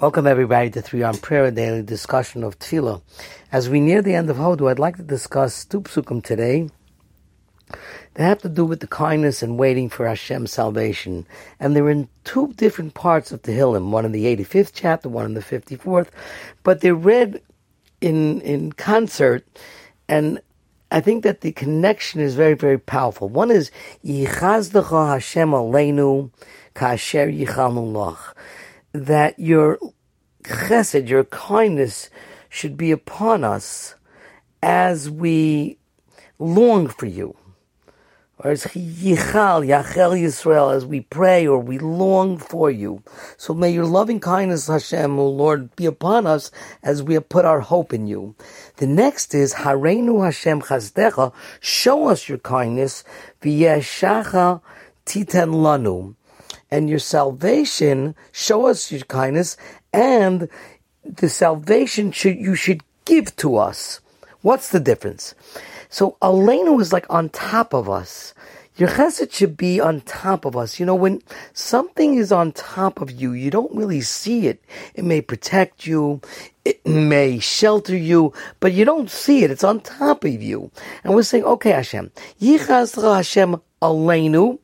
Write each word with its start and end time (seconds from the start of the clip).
Welcome 0.00 0.26
everybody 0.26 0.70
to 0.70 0.82
Three 0.82 1.04
on 1.04 1.16
Prayer, 1.18 1.44
a 1.44 1.52
daily 1.52 1.80
discussion 1.80 2.42
of 2.42 2.58
Tefillah. 2.58 3.00
As 3.52 3.68
we 3.68 3.78
near 3.78 4.02
the 4.02 4.12
end 4.12 4.28
of 4.28 4.38
Hodu, 4.38 4.68
I'd 4.68 4.80
like 4.80 4.96
to 4.96 5.04
discuss 5.04 5.64
two 5.64 5.82
psukim 5.82 6.20
today. 6.20 6.68
They 8.14 8.24
have 8.24 8.42
to 8.42 8.48
do 8.48 8.64
with 8.64 8.80
the 8.80 8.88
kindness 8.88 9.40
and 9.40 9.56
waiting 9.56 9.88
for 9.88 10.08
Hashem's 10.08 10.50
salvation. 10.50 11.28
And 11.60 11.76
they're 11.76 11.88
in 11.88 12.08
two 12.24 12.52
different 12.54 12.94
parts 12.94 13.30
of 13.30 13.42
Tehillim, 13.42 13.90
one 13.90 14.04
in 14.04 14.10
the 14.10 14.24
85th 14.36 14.72
chapter, 14.74 15.08
one 15.08 15.26
in 15.26 15.34
the 15.34 15.40
54th, 15.40 16.08
but 16.64 16.80
they're 16.80 16.96
read 16.96 17.40
in, 18.00 18.40
in 18.40 18.72
concert, 18.72 19.46
and 20.08 20.40
I 20.90 21.00
think 21.00 21.22
that 21.22 21.42
the 21.42 21.52
connection 21.52 22.20
is 22.20 22.34
very, 22.34 22.54
very 22.54 22.78
powerful. 22.78 23.28
One 23.28 23.52
is, 23.52 23.70
Yichazdecha 24.04 25.14
Hashem 25.14 25.50
Aleinu 25.50 26.32
Kasher 26.74 27.32
Yichalnu 27.32 27.92
that 28.94 29.38
your 29.38 29.78
chesed, 30.44 31.08
your 31.08 31.24
kindness, 31.24 32.08
should 32.48 32.76
be 32.76 32.92
upon 32.92 33.42
us 33.42 33.96
as 34.62 35.10
we 35.10 35.76
long 36.38 36.86
for 36.86 37.06
you. 37.06 37.36
Or 38.38 38.50
as 38.52 38.64
Yichal, 38.64 39.66
Yachel 39.66 40.20
Yisrael, 40.20 40.74
as 40.74 40.86
we 40.86 41.00
pray 41.00 41.46
or 41.46 41.58
we 41.58 41.78
long 41.78 42.38
for 42.38 42.70
you. 42.70 43.02
So 43.36 43.52
may 43.54 43.70
your 43.70 43.86
loving 43.86 44.20
kindness, 44.20 44.66
Hashem, 44.68 45.18
O 45.18 45.28
Lord, 45.28 45.74
be 45.76 45.86
upon 45.86 46.26
us 46.26 46.50
as 46.82 47.02
we 47.02 47.14
have 47.14 47.28
put 47.28 47.44
our 47.44 47.60
hope 47.60 47.92
in 47.92 48.06
you. 48.06 48.34
The 48.76 48.86
next 48.86 49.34
is 49.34 49.54
Hareinu 49.54 50.24
Hashem 50.24 50.62
Chazdecha, 50.62 51.32
show 51.60 52.08
us 52.08 52.28
your 52.28 52.38
kindness, 52.38 53.02
V'yeshacha 53.42 54.60
Titen 55.06 55.54
Lanu 55.54 56.14
and 56.74 56.90
your 56.90 56.98
salvation, 56.98 58.16
show 58.32 58.66
us 58.66 58.90
your 58.90 59.02
kindness, 59.02 59.56
and 59.92 60.48
the 61.04 61.28
salvation 61.28 62.10
should 62.10 62.36
you 62.36 62.56
should 62.56 62.82
give 63.04 63.34
to 63.36 63.56
us. 63.56 64.00
What's 64.42 64.70
the 64.70 64.80
difference? 64.80 65.36
So 65.88 66.16
Aleinu 66.20 66.76
was 66.76 66.92
like 66.92 67.06
on 67.08 67.28
top 67.28 67.74
of 67.74 67.88
us. 67.88 68.34
Your 68.76 68.88
chesed 68.88 69.32
should 69.32 69.56
be 69.56 69.78
on 69.78 70.00
top 70.00 70.44
of 70.44 70.56
us. 70.56 70.80
You 70.80 70.86
know, 70.86 70.96
when 70.96 71.22
something 71.52 72.16
is 72.16 72.32
on 72.32 72.50
top 72.50 73.00
of 73.00 73.08
you, 73.08 73.30
you 73.30 73.52
don't 73.52 73.72
really 73.72 74.00
see 74.00 74.48
it. 74.48 74.60
It 74.96 75.04
may 75.04 75.20
protect 75.20 75.86
you, 75.86 76.20
it 76.64 76.84
may 76.86 77.38
shelter 77.38 77.96
you, 77.96 78.32
but 78.60 78.72
you 78.72 78.84
don't 78.84 79.10
see 79.10 79.44
it. 79.44 79.50
It's 79.50 79.64
on 79.64 79.80
top 79.80 80.24
of 80.24 80.42
you. 80.42 80.70
And 81.02 81.14
we're 81.14 81.22
saying, 81.22 81.44
okay, 81.44 81.70
Hashem, 81.70 82.10
Yichaz 82.40 83.00
Hashem 83.00 83.60
Aleinu, 83.82 84.58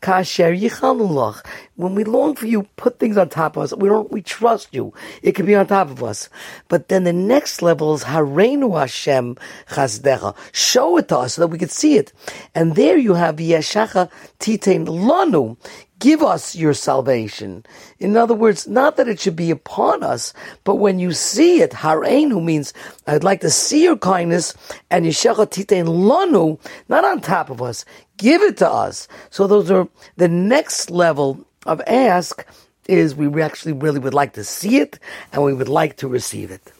Kasher 0.00 0.56
Yichalulach. 0.56 1.44
When 1.74 1.96
we 1.96 2.04
long 2.04 2.36
for 2.36 2.46
you, 2.46 2.62
put 2.76 3.00
things 3.00 3.16
on 3.16 3.28
top 3.28 3.56
of 3.56 3.64
us. 3.64 3.74
We 3.74 3.88
don't, 3.88 4.12
we 4.12 4.22
trust 4.22 4.72
you. 4.72 4.94
It 5.22 5.32
can 5.32 5.44
be 5.44 5.56
on 5.56 5.66
top 5.66 5.90
of 5.90 6.04
us. 6.04 6.28
But 6.68 6.88
then 6.88 7.02
the 7.02 7.12
next 7.12 7.62
level 7.62 7.94
is 7.94 8.04
Hareinu 8.04 8.78
Hashem 8.78 9.36
Chazdecha. 9.70 10.36
Show 10.52 10.98
it 10.98 11.08
to 11.08 11.18
us 11.18 11.34
so 11.34 11.42
that 11.42 11.48
we 11.48 11.58
could 11.58 11.72
see 11.72 11.96
it. 11.96 12.12
And 12.54 12.76
there 12.76 12.96
you 12.96 13.14
have 13.14 13.36
Yeshacha 13.36 14.08
Titain 14.38 14.86
Lanu 14.86 15.56
give 16.00 16.22
us 16.22 16.56
your 16.56 16.74
salvation. 16.74 17.64
In 18.00 18.16
other 18.16 18.34
words, 18.34 18.66
not 18.66 18.96
that 18.96 19.06
it 19.06 19.20
should 19.20 19.36
be 19.36 19.52
upon 19.52 20.02
us, 20.02 20.34
but 20.64 20.76
when 20.76 20.98
you 20.98 21.12
see 21.12 21.60
it, 21.60 21.70
hareinu 21.70 22.42
means 22.42 22.74
I'd 23.06 23.22
like 23.22 23.42
to 23.42 23.50
see 23.50 23.84
your 23.84 23.98
kindness, 23.98 24.54
and 24.90 25.04
yishecha 25.06 25.46
titein 25.46 25.86
lanu, 25.86 26.58
not 26.88 27.04
on 27.04 27.20
top 27.20 27.50
of 27.50 27.62
us, 27.62 27.84
give 28.16 28.42
it 28.42 28.56
to 28.56 28.68
us. 28.68 29.06
So 29.30 29.46
those 29.46 29.70
are 29.70 29.88
the 30.16 30.28
next 30.28 30.90
level 30.90 31.46
of 31.66 31.80
ask 31.86 32.44
is 32.88 33.14
we 33.14 33.40
actually 33.40 33.74
really 33.74 34.00
would 34.00 34.14
like 34.14 34.32
to 34.32 34.42
see 34.42 34.78
it, 34.78 34.98
and 35.32 35.44
we 35.44 35.54
would 35.54 35.68
like 35.68 35.98
to 35.98 36.08
receive 36.08 36.50
it. 36.50 36.72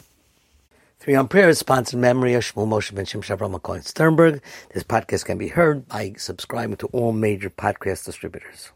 Three 0.98 1.14
on 1.14 1.28
Prayer 1.28 1.48
is 1.48 1.58
sponsored 1.58 2.00
memory 2.00 2.34
of 2.34 2.42
Shmuel 2.42 2.68
Moshe 2.68 2.94
Ben 2.94 3.06
Shem 3.06 3.22
Shavram 3.22 3.62
Cohen 3.62 3.82
Sternberg. 3.82 4.42
This 4.74 4.82
podcast 4.82 5.24
can 5.24 5.38
be 5.38 5.48
heard 5.48 5.88
by 5.88 6.14
subscribing 6.18 6.76
to 6.76 6.86
all 6.88 7.12
major 7.12 7.48
podcast 7.48 8.04
distributors. 8.04 8.70